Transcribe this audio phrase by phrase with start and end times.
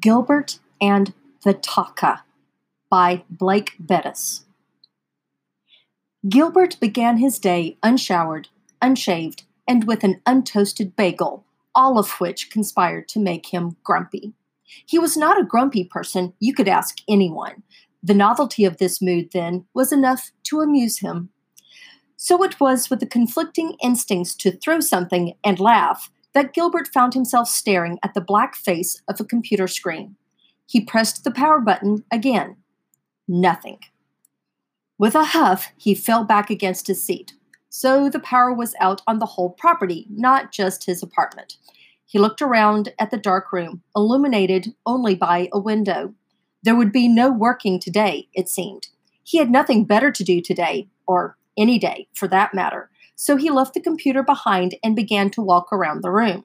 [0.00, 2.20] Gilbert and the Tahca
[2.90, 4.44] by Blake Bettis.
[6.28, 8.48] Gilbert began his day unshowered,
[8.82, 14.34] unshaved, and with an untoasted bagel, all of which conspired to make him grumpy.
[14.84, 17.62] He was not a grumpy person, you could ask anyone.
[18.02, 21.30] The novelty of this mood, then, was enough to amuse him.
[22.16, 27.14] So it was with the conflicting instincts to throw something and laugh that Gilbert found
[27.14, 30.16] himself staring at the black face of a computer screen.
[30.66, 32.56] He pressed the power button again.
[33.26, 33.78] Nothing.
[34.98, 37.32] With a huff, he fell back against his seat.
[37.70, 41.56] So the power was out on the whole property, not just his apartment.
[42.04, 46.12] He looked around at the dark room, illuminated only by a window.
[46.62, 48.88] There would be no working today, it seemed.
[49.24, 53.50] He had nothing better to do today, or any day for that matter, so he
[53.50, 56.44] left the computer behind and began to walk around the room.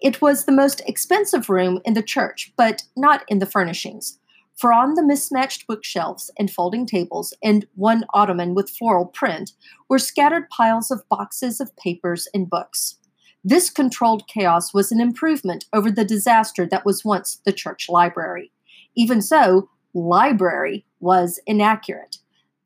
[0.00, 4.18] It was the most expensive room in the church, but not in the furnishings.
[4.56, 9.52] For on the mismatched bookshelves and folding tables and one ottoman with floral print
[9.88, 12.96] were scattered piles of boxes of papers and books.
[13.44, 18.50] This controlled chaos was an improvement over the disaster that was once the church library.
[18.96, 22.17] Even so, library was inaccurate.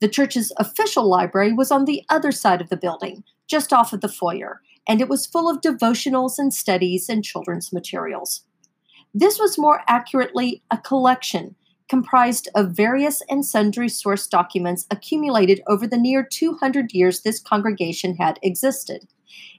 [0.03, 4.01] The church's official library was on the other side of the building, just off of
[4.01, 8.43] the foyer, and it was full of devotionals and studies and children's materials.
[9.15, 11.55] This was more accurately a collection
[11.89, 18.17] comprised of various and sundry source documents accumulated over the near 200 years this congregation
[18.17, 19.07] had existed.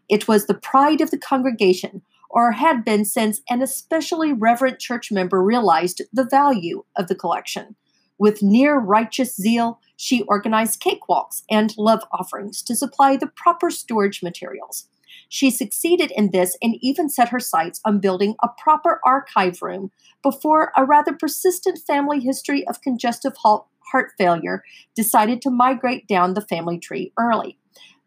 [0.10, 5.10] It was the pride of the congregation, or had been since an especially reverent church
[5.10, 7.78] member realized the value of the collection.
[8.18, 14.22] With near righteous zeal, she organized cakewalks and love offerings to supply the proper storage
[14.22, 14.88] materials.
[15.30, 19.92] She succeeded in this and even set her sights on building a proper archive room
[20.22, 24.64] before a rather persistent family history of congestive heart failure
[24.96, 27.58] decided to migrate down the family tree early.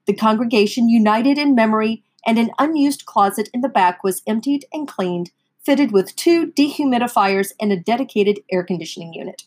[0.06, 4.86] The congregation united in memory, and an unused closet in the back was emptied and
[4.86, 5.30] cleaned,
[5.64, 9.44] fitted with two dehumidifiers and a dedicated air conditioning unit.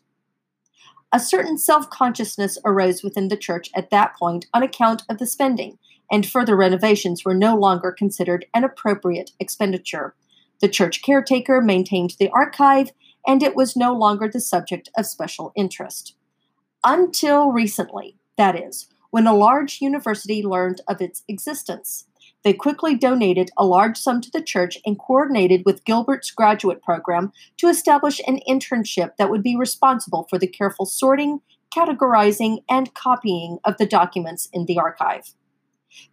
[1.11, 5.25] A certain self consciousness arose within the church at that point on account of the
[5.25, 5.79] spending,
[6.11, 10.15] and further renovations were no longer considered an appropriate expenditure.
[10.61, 12.91] The church caretaker maintained the archive,
[13.25, 16.15] and it was no longer the subject of special interest.
[16.83, 22.05] Until recently, that is, when a large university learned of its existence.
[22.43, 27.33] They quickly donated a large sum to the church and coordinated with Gilbert's graduate program
[27.57, 31.41] to establish an internship that would be responsible for the careful sorting,
[31.75, 35.33] categorizing, and copying of the documents in the archive.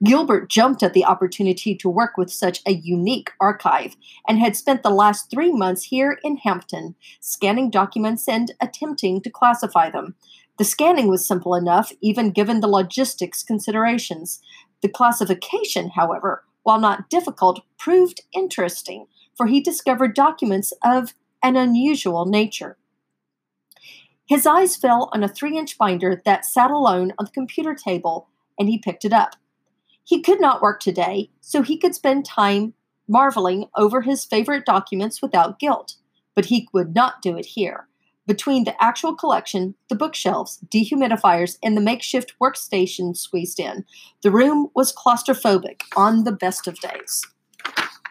[0.02, 3.94] Gilbert jumped at the opportunity to work with such a unique archive
[4.26, 9.30] and had spent the last three months here in Hampton scanning documents and attempting to
[9.30, 10.14] classify them.
[10.58, 14.40] The scanning was simple enough, even given the logistics considerations,
[14.82, 19.06] the classification, however, while not difficult, proved interesting,
[19.36, 22.76] for he discovered documents of an unusual nature.
[24.26, 28.28] His eyes fell on a three inch binder that sat alone on the computer table,
[28.58, 29.36] and he picked it up.
[30.02, 32.74] He could not work today, so he could spend time
[33.08, 35.96] marveling over his favorite documents without guilt,
[36.34, 37.88] but he would not do it here.
[38.26, 43.84] Between the actual collection, the bookshelves, dehumidifiers, and the makeshift workstation squeezed in,
[44.22, 47.22] the room was claustrophobic on the best of days.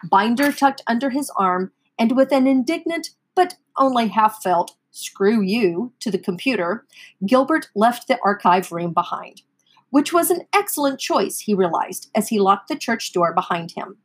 [0.10, 5.92] Binder tucked under his arm, and with an indignant but only half felt screw you
[6.00, 6.86] to the computer,
[7.26, 9.42] Gilbert left the archive room behind,
[9.90, 13.98] which was an excellent choice, he realized as he locked the church door behind him.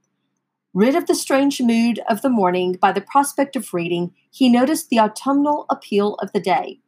[0.72, 4.88] Rid of the strange mood of the morning by the prospect of reading, he noticed
[4.88, 6.78] the autumnal appeal of the day.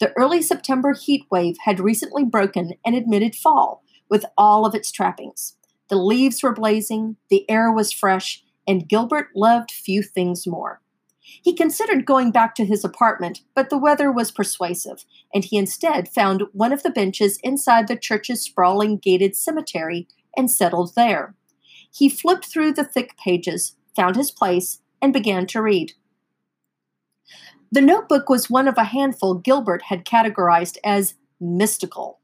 [0.00, 4.90] The early September heat wave had recently broken and admitted fall, with all of its
[4.90, 5.56] trappings.
[5.88, 10.80] The leaves were blazing, the air was fresh, and Gilbert loved few things more.
[11.20, 15.04] He considered going back to his apartment, but the weather was persuasive,
[15.34, 20.50] and he instead found one of the benches inside the church's sprawling gated cemetery and
[20.50, 21.34] settled there.
[21.96, 25.94] He flipped through the thick pages, found his place, and began to read.
[27.72, 32.20] The notebook was one of a handful Gilbert had categorized as mystical.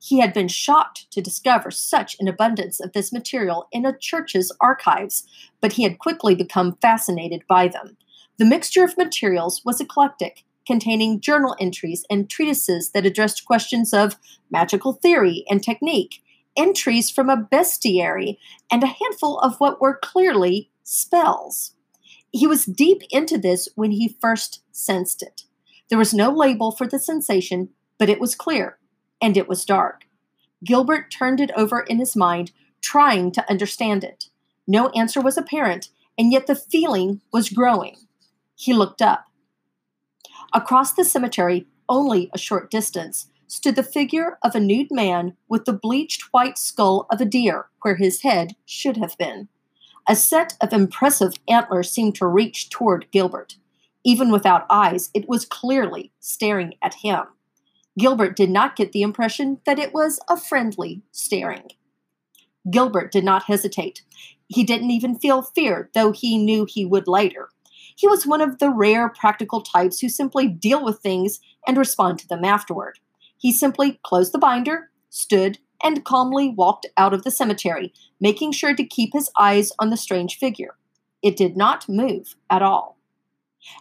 [0.00, 4.52] He had been shocked to discover such an abundance of this material in a church's
[4.60, 5.26] archives,
[5.60, 7.96] but he had quickly become fascinated by them.
[8.38, 14.18] The mixture of materials was eclectic, containing journal entries and treatises that addressed questions of
[14.52, 16.22] magical theory and technique,
[16.56, 18.38] entries from a bestiary,
[18.70, 21.74] and a handful of what were clearly spells.
[22.32, 25.44] He was deep into this when he first sensed it.
[25.88, 28.78] There was no label for the sensation, but it was clear,
[29.20, 30.06] and it was dark.
[30.64, 34.26] Gilbert turned it over in his mind, trying to understand it.
[34.66, 37.96] No answer was apparent, and yet the feeling was growing.
[38.54, 39.26] He looked up.
[40.52, 45.64] Across the cemetery, only a short distance, stood the figure of a nude man with
[45.64, 49.48] the bleached white skull of a deer where his head should have been.
[50.08, 53.56] A set of impressive antlers seemed to reach toward Gilbert.
[54.04, 57.24] Even without eyes, it was clearly staring at him.
[57.98, 61.70] Gilbert did not get the impression that it was a friendly staring.
[62.70, 64.02] Gilbert did not hesitate.
[64.48, 67.48] He didn't even feel fear, though he knew he would later.
[67.96, 72.18] He was one of the rare practical types who simply deal with things and respond
[72.18, 72.98] to them afterward.
[73.38, 78.74] He simply closed the binder, stood, and calmly walked out of the cemetery, making sure
[78.74, 80.76] to keep his eyes on the strange figure.
[81.22, 82.96] It did not move at all.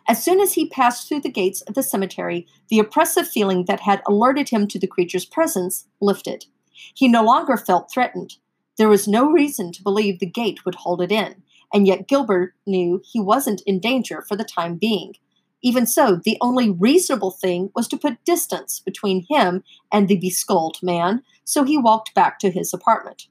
[0.07, 3.81] As soon as he passed through the gates of the cemetery, the oppressive feeling that
[3.81, 6.45] had alerted him to the creature's presence lifted.
[6.93, 8.37] He no longer felt threatened.
[8.77, 11.43] There was no reason to believe the gate would hold it in,
[11.73, 15.15] and yet Gilbert knew he wasn't in danger for the time being.
[15.61, 20.77] Even so, the only reasonable thing was to put distance between him and the beskulled
[20.83, 23.27] man, so he walked back to his apartment.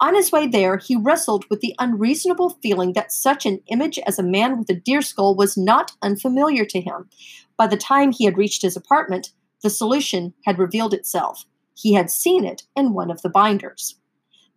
[0.00, 4.18] On his way there, he wrestled with the unreasonable feeling that such an image as
[4.18, 7.08] a man with a deer skull was not unfamiliar to him.
[7.56, 9.32] By the time he had reached his apartment,
[9.62, 11.46] the solution had revealed itself.
[11.74, 13.96] He had seen it in one of the binders.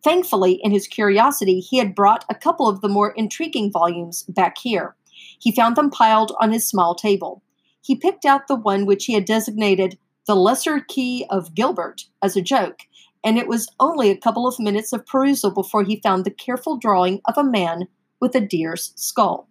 [0.04, 4.58] Thankfully, in his curiosity, he had brought a couple of the more intriguing volumes back
[4.58, 4.96] here.
[5.40, 7.44] He found them piled on his small table.
[7.82, 12.36] He picked out the one which he had designated the Lesser Key of Gilbert as
[12.36, 12.82] a joke,
[13.24, 16.78] and it was only a couple of minutes of perusal before he found the careful
[16.78, 17.88] drawing of a man
[18.20, 19.48] with a deer's skull.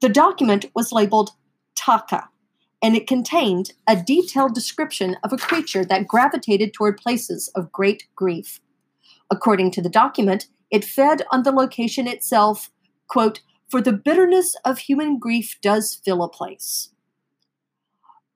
[0.00, 1.30] The document was labeled
[1.76, 2.28] Tahca,
[2.82, 8.08] and it contained a detailed description of a creature that gravitated toward places of great
[8.16, 8.60] grief.
[9.30, 12.70] According to the document, it fed on the location itself,
[13.08, 13.40] quote,
[13.70, 16.90] for the bitterness of human grief does fill a place.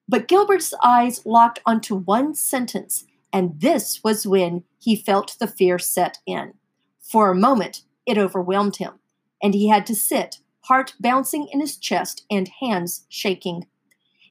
[0.08, 5.78] But Gilbert's eyes locked onto one sentence, and this was when he felt the fear
[5.78, 6.54] set in.
[7.00, 8.94] For a moment, it overwhelmed him,
[9.42, 13.66] and he had to sit, heart bouncing in his chest and hands shaking.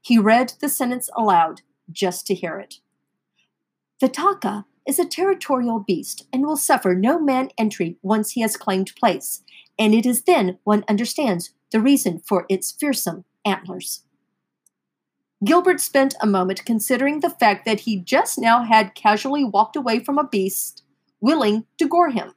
[0.01, 1.61] He read the sentence aloud
[1.91, 2.75] just to hear it.
[3.99, 8.57] The Tahca is a territorial beast and will suffer no man entry once he has
[8.57, 9.41] claimed place,
[9.77, 14.03] and it is then one understands the reason for its fearsome antlers.
[15.43, 19.99] Gilbert spent a moment considering the fact that he just now had casually walked away
[19.99, 20.83] from a beast
[21.19, 22.33] willing to gore him.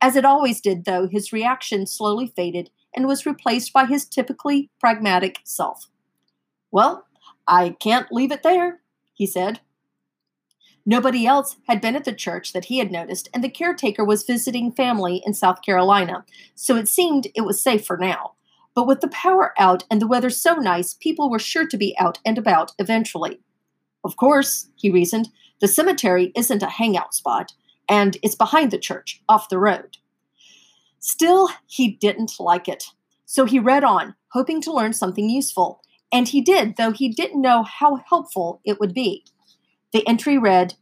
[0.00, 4.70] As it always did, though, his reaction slowly faded and was replaced by his typically
[4.80, 5.88] pragmatic self.
[6.70, 7.06] Well,
[7.46, 8.80] I can't leave it there,
[9.12, 9.60] he said.
[10.86, 14.24] Nobody else had been at the church that he had noticed, and the caretaker was
[14.24, 18.32] visiting family in South Carolina, so it seemed it was safe for now.
[18.74, 21.96] But with the power out and the weather so nice, people were sure to be
[21.98, 23.40] out and about eventually.
[24.04, 27.54] Of course, he reasoned, the cemetery isn't a hangout spot,
[27.88, 29.96] and it's behind the church, off the road.
[30.98, 32.84] Still, he didn't like it.
[33.24, 35.80] So he read on, hoping to learn something useful.
[36.12, 39.24] And he did, though he didn't know how helpful it would be.
[39.94, 40.74] The entry read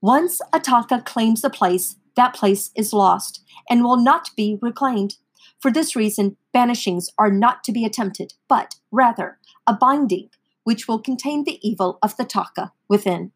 [0.00, 5.16] Once a Tahca claims a place, that place is lost and will not be reclaimed.
[5.58, 10.30] For this reason, banishings are not to be attempted, but rather a binding
[10.62, 13.32] which will contain the evil of the Tahca within.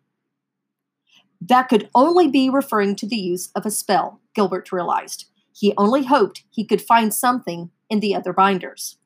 [1.41, 5.27] That could only be referring to the use of a spell, Gilbert realized.
[5.53, 8.97] He only hoped he could find something in the other binders.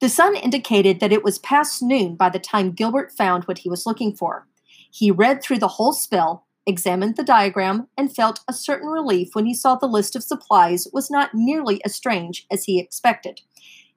[0.00, 3.68] The sun indicated that it was past noon by the time Gilbert found what he
[3.68, 4.46] was looking for.
[4.90, 9.46] He read through the whole spell, examined the diagram, and felt a certain relief when
[9.46, 13.40] he saw the list of supplies was not nearly as strange as he expected.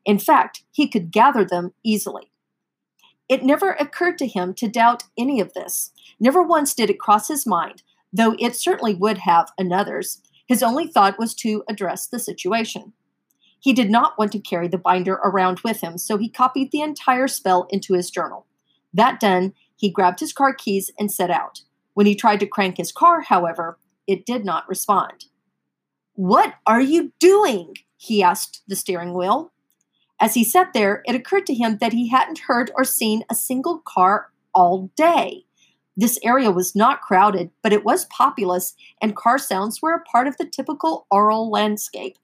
[0.06, 2.32] In fact, he could gather them easily.
[3.30, 5.92] It never occurred to him to doubt any of this.
[6.20, 7.82] Never once did it cross his mind,
[8.12, 10.22] though it certainly would have another's.
[10.46, 12.94] His only thought was to address the situation.
[13.60, 16.82] He did not want to carry the binder around with him, so he copied the
[16.82, 18.46] entire spell into his journal.
[18.94, 21.62] That done, he grabbed his car keys and set out.
[21.94, 23.78] When he tried to crank his car, however,
[24.08, 25.26] it did not respond.
[26.14, 27.76] What are you doing?
[27.98, 29.52] he asked the steering wheel.
[30.20, 33.36] As he sat there, it occurred to him that he hadn't heard or seen a
[33.36, 35.46] single car all day.
[35.96, 40.28] This area was not crowded, but it was populous, and car sounds were a part
[40.28, 42.18] of the typical aural landscape.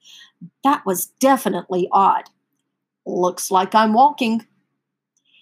[0.63, 2.24] That was definitely odd.
[3.06, 4.46] Looks like I'm walking.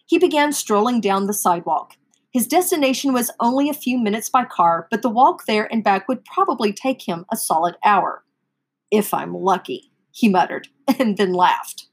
[0.07, 1.95] He began strolling down the sidewalk.
[2.31, 6.07] His destination was only a few minutes by car, but the walk there and back
[6.07, 8.23] would probably take him a solid hour.
[8.89, 11.87] If I'm lucky, he muttered, and then laughed.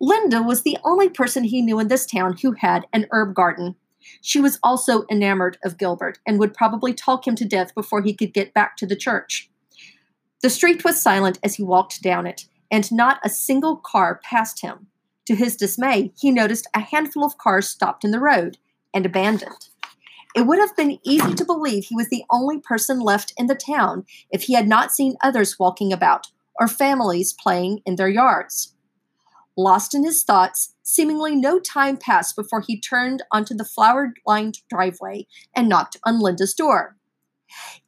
[0.00, 3.76] Linda was the only person he knew in this town who had an herb garden.
[4.20, 8.14] She was also enamored of Gilbert and would probably talk him to death before he
[8.14, 9.48] could get back to the church.
[10.42, 14.60] The street was silent as he walked down it, and not a single car passed
[14.60, 14.88] him.
[15.26, 18.58] To his dismay, he noticed a handful of cars stopped in the road
[18.94, 19.68] and abandoned.
[20.34, 23.54] It would have been easy to believe he was the only person left in the
[23.54, 26.28] town if he had not seen others walking about
[26.60, 28.74] or families playing in their yards.
[29.56, 34.58] Lost in his thoughts, seemingly no time passed before he turned onto the flower lined
[34.68, 36.96] driveway and knocked on Linda's door.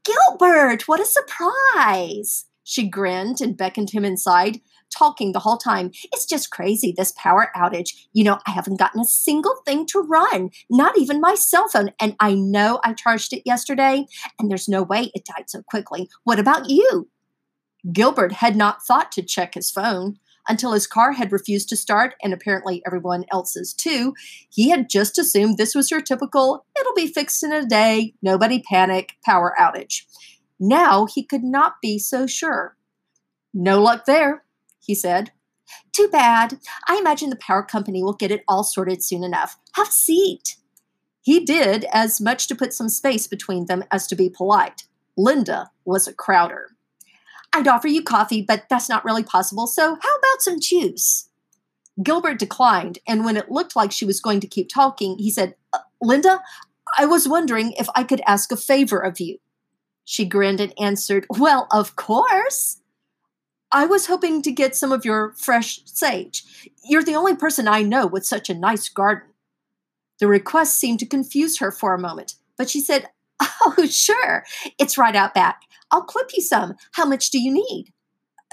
[0.02, 2.47] Gilbert, what a surprise!
[2.68, 4.60] She grinned and beckoned him inside,
[4.94, 5.90] talking the whole time.
[6.12, 7.94] It's just crazy, this power outage.
[8.12, 11.92] You know, I haven't gotten a single thing to run, not even my cell phone.
[11.98, 14.04] And I know I charged it yesterday,
[14.38, 16.10] and there's no way it died so quickly.
[16.25, 17.08] What about you?
[17.90, 22.16] Gilbert had not thought to check his phone until his car had refused to start,
[22.22, 24.12] and apparently everyone else's too.
[24.50, 28.62] He had just assumed this was your typical, it'll be fixed in a day, nobody
[28.62, 30.02] panic, power outage.
[30.60, 32.76] Now he could not be so sure.
[33.54, 34.44] No luck there,
[34.78, 35.32] he said.
[35.92, 36.58] Too bad.
[36.88, 39.58] I imagine the power company will get it all sorted soon enough.
[39.74, 40.56] Have a seat.
[41.20, 44.84] He did as much to put some space between them as to be polite.
[45.16, 46.70] Linda was a crowder.
[47.52, 51.28] I'd offer you coffee, but that's not really possible, so how about some juice?
[52.02, 55.54] Gilbert declined, and when it looked like she was going to keep talking, he said,
[55.72, 56.40] uh, Linda,
[56.96, 59.38] I was wondering if I could ask a favor of you.
[60.10, 62.80] She grinned and answered, Well, of course.
[63.70, 66.70] I was hoping to get some of your fresh sage.
[66.82, 69.28] You're the only person I know with such a nice garden.
[70.18, 74.46] The request seemed to confuse her for a moment, but she said, Oh, sure.
[74.78, 75.60] It's right out back.
[75.90, 76.76] I'll clip you some.
[76.92, 77.92] How much do you need?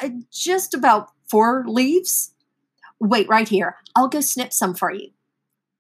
[0.03, 2.33] Uh, just about four leaves.
[2.99, 3.77] Wait right here.
[3.95, 5.11] I'll go snip some for you.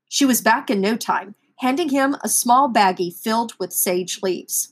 [0.07, 4.71] She was back in no time, handing him a small baggie filled with sage leaves.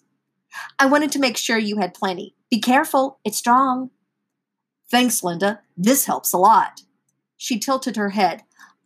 [0.79, 2.35] I wanted to make sure you had plenty.
[2.49, 3.89] Be careful, it's strong.
[4.89, 5.61] Thanks, Linda.
[5.75, 6.81] This helps a lot.
[7.37, 8.43] She tilted her head.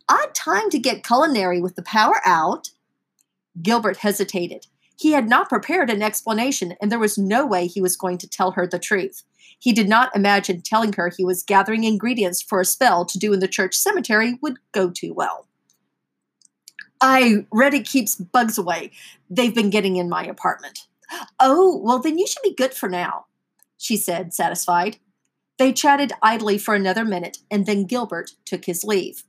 [0.08, 2.70] Odd time to get culinary with the power out.
[3.60, 4.66] Gilbert hesitated.
[4.96, 8.28] He had not prepared an explanation, and there was no way he was going to
[8.28, 9.22] tell her the truth.
[9.58, 13.32] He did not imagine telling her he was gathering ingredients for a spell to do
[13.32, 15.46] in the church cemetery would go too well.
[17.00, 18.90] I read it keeps bugs away.
[19.30, 20.87] They've been getting in my apartment.
[21.40, 23.26] Oh, well, then you should be good for now,
[23.76, 24.98] she said, satisfied.
[25.58, 29.24] They chatted idly for another minute, and then Gilbert took his leave.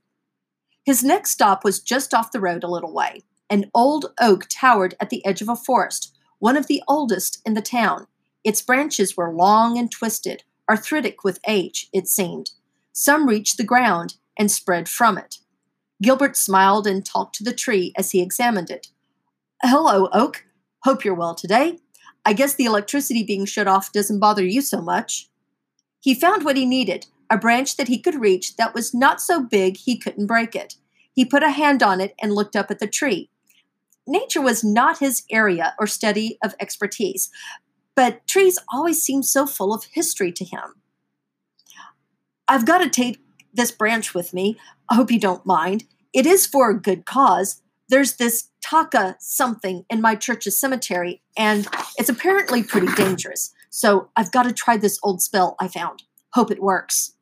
[0.84, 3.22] His next stop was just off the road a little way.
[3.50, 7.54] An old oak towered at the edge of a forest, one of the oldest in
[7.54, 8.08] the town.
[8.44, 12.52] Its branches were long and twisted, arthritic with age, it seemed.
[12.94, 15.38] Some reached the ground and spread from it.
[16.02, 18.88] Gilbert smiled and talked to the tree as he examined it.
[19.62, 20.46] Hello, Oak.
[20.84, 21.78] Hope you're well today.
[22.26, 25.30] I guess the electricity being shut off doesn't bother you so much.
[26.00, 29.40] He found what he needed a branch that he could reach that was not so
[29.40, 30.76] big he couldn't break it.
[31.14, 33.30] He put a hand on it and looked up at the tree
[34.10, 37.30] nature was not his area or study of expertise,
[37.96, 40.82] but trees always seemed so full of history to him.
[42.48, 43.22] I've got to take
[43.54, 44.58] this branch with me.
[44.90, 45.86] I hope you don't mind.
[46.14, 47.62] It is for a good cause.
[47.89, 51.67] There's this tahca something in my church's cemetery, and
[51.98, 53.53] it's apparently pretty dangerous.
[53.69, 56.03] So I've got to try this old spell I found.
[56.34, 57.13] Hope it works.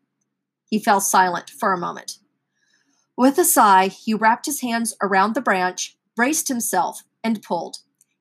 [0.69, 2.19] He fell silent for a moment.
[3.17, 7.77] With a sigh, he wrapped his hands around the branch braced himself, and pulled.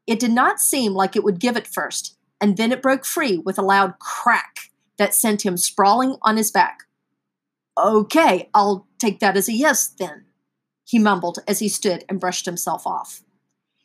[0.07, 3.39] It did not seem like it would give at first, and then it broke free
[3.39, 6.81] with a loud crack that sent him sprawling on his back.
[7.77, 10.26] Okay, I'll take that as a yes then,
[10.87, 13.23] he mumbled as he stood and brushed himself off.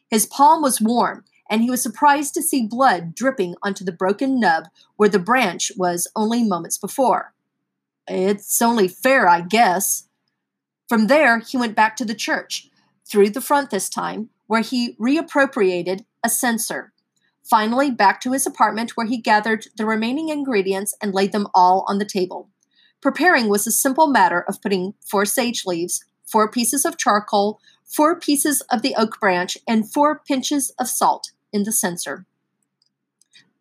[0.10, 4.40] His palm was warm, and he was surprised to see blood dripping onto the broken
[4.40, 4.66] nub
[4.96, 7.34] where the branch was only moments before.
[8.08, 10.08] It's only fair, I guess.
[10.88, 12.70] From there, he went back to the church,
[13.06, 16.94] through the front this time, where he reappropriated a censer.
[17.44, 21.84] Finally, back to his apartment, where he gathered the remaining ingredients and laid them all
[21.88, 22.50] on the table.
[23.02, 28.20] Preparing was a simple matter of putting four sage leaves, four pieces of charcoal, four
[28.20, 32.26] pieces of the oak branch, and four pinches of salt in the censer.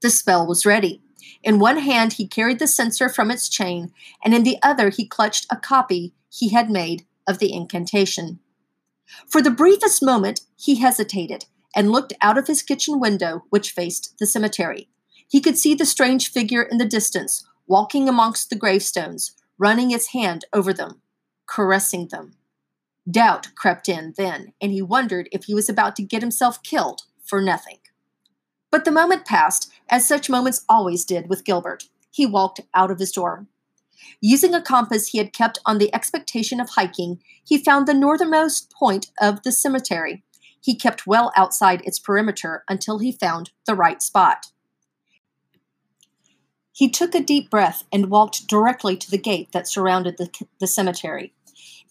[0.00, 1.02] The spell was ready.
[1.42, 3.92] In one hand, he carried the censer from its chain,
[4.24, 8.40] and in the other, he clutched a copy he had made of the incantation.
[9.26, 14.18] For the briefest moment, he hesitated and looked out of his kitchen window, which faced
[14.18, 14.88] the cemetery.
[15.28, 20.08] He could see the strange figure in the distance, walking amongst the gravestones, running its
[20.08, 21.00] hand over them,
[21.46, 22.34] caressing them.
[23.10, 27.02] Doubt crept in then, and he wondered if he was about to get himself killed
[27.24, 27.78] for nothing.
[28.70, 31.84] But the moment passed, as such moments always did with Gilbert.
[32.10, 33.46] He walked out of his door.
[34.20, 38.70] Using a compass he had kept on the expectation of hiking, he found the northernmost
[38.70, 40.22] point of the cemetery.
[40.60, 44.46] He kept well outside its perimeter until he found the right spot.
[46.72, 50.66] He took a deep breath and walked directly to the gate that surrounded the, the
[50.66, 51.34] cemetery.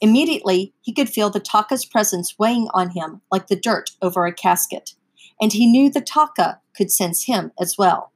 [0.01, 4.33] Immediately, he could feel the Tahca's presence weighing on him like the dirt over a
[4.33, 4.93] casket,
[5.41, 8.11] and he knew the Tahca could sense him as well.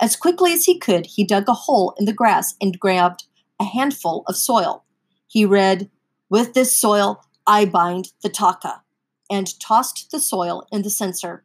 [0.00, 3.24] As quickly as he could, he dug a hole in the grass and grabbed
[3.60, 4.84] a handful of soil.
[5.26, 5.90] He read,
[6.28, 8.82] With this soil, I bind the Tahca,
[9.30, 11.44] and tossed the soil in the censer.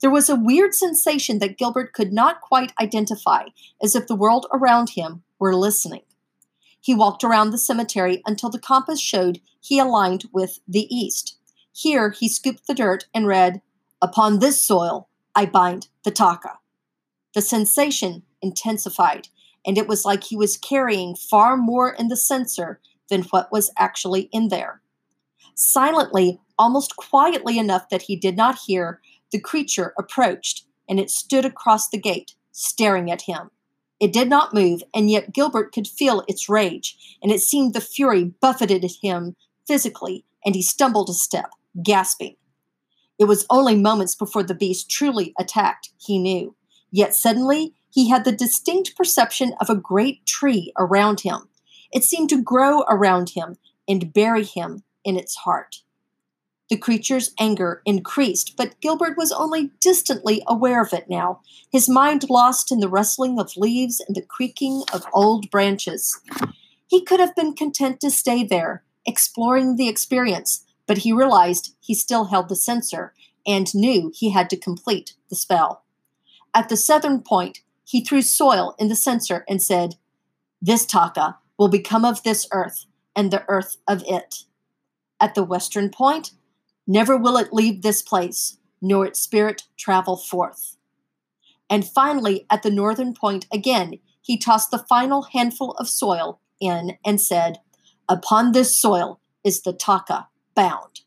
[0.00, 3.46] There was a weird sensation that Gilbert could not quite identify,
[3.82, 6.02] as if the world around him were listening.
[6.80, 11.36] He walked around the cemetery until the compass showed he aligned with the east.
[11.72, 13.62] Here he scooped the dirt and read,
[14.00, 16.58] Upon this soil I bind the Tahca.
[17.34, 19.28] The sensation intensified,
[19.66, 23.70] and it was like he was carrying far more in the censer than what was
[23.76, 24.80] actually in there.
[25.54, 31.44] Silently, almost quietly enough that he did not hear, the creature approached, and it stood
[31.44, 33.50] across the gate, staring at him.
[34.00, 37.80] It did not move, and yet Gilbert could feel its rage, and it seemed the
[37.80, 39.34] fury buffeted him
[39.66, 41.50] physically, and he stumbled a step,
[41.82, 42.36] gasping.
[43.18, 46.54] It was only moments before the beast truly attacked, he knew.
[46.92, 51.48] Yet suddenly, he had the distinct perception of a great tree around him.
[51.92, 53.56] It seemed to grow around him
[53.88, 55.82] and bury him in its heart.
[56.68, 61.40] The creature's anger increased, but Gilbert was only distantly aware of it now,
[61.70, 66.20] his mind lost in the rustling of leaves and the creaking of old branches.
[66.86, 71.94] He could have been content to stay there, exploring the experience, but he realized he
[71.94, 73.14] still held the censer
[73.46, 75.84] and knew he had to complete the spell.
[76.54, 79.96] At the southern point, he threw soil in the censer and said,
[80.60, 82.84] This Tahca will become of this earth,
[83.16, 84.44] and the earth of it.
[85.18, 86.32] At the western point,
[86.90, 90.78] Never will it leave this place, nor its spirit travel forth.
[91.68, 96.96] And finally, at the northern point again, he tossed the final handful of soil in
[97.04, 97.58] and said,
[98.08, 101.02] Upon this soil is the Tahca bound.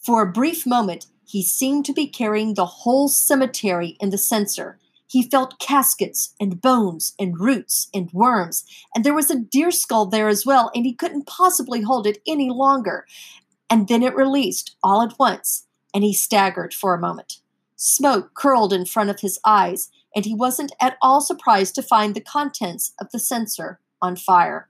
[0.00, 4.78] For a brief moment, he seemed to be carrying the whole cemetery in the censer.
[5.08, 10.06] He felt caskets and bones and roots and worms, and there was a deer skull
[10.06, 13.06] there as well, and he couldn't possibly hold it any longer
[13.72, 17.38] and then it released all at once, and he staggered for a moment.
[17.74, 22.14] Smoke curled in front of his eyes, and he wasn't at all surprised to find
[22.14, 24.68] the contents of the censer on fire.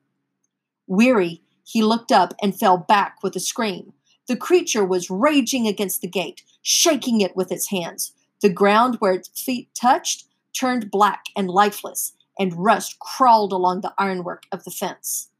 [0.86, 3.92] Weary, he looked up and fell back with a scream.
[4.28, 8.12] The creature was raging against the gate, shaking it with its hands.
[8.40, 13.94] The ground where its feet touched turned black and lifeless, and rust crawled along the
[13.98, 15.30] ironwork of the fence.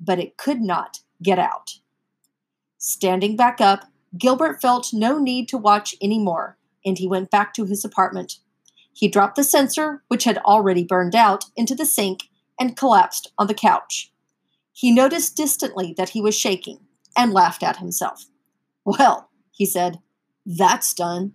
[0.00, 1.78] But it could not get out.
[2.84, 3.84] Standing back up,
[4.18, 8.38] Gilbert felt no need to watch any more, and he went back to his apartment.
[8.92, 12.24] He dropped the censer, which had already burned out, into the sink
[12.58, 14.12] and collapsed on the couch.
[14.72, 16.80] He noticed distantly that he was shaking
[17.16, 18.26] and laughed at himself.
[18.84, 20.00] Well, he said,
[20.44, 21.34] that's done.